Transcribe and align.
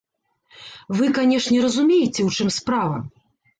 Вы, 1.01 1.05
канешне, 1.17 1.61
разумееце, 1.67 2.19
у 2.25 2.35
чым 2.35 2.53
справа? 2.59 2.97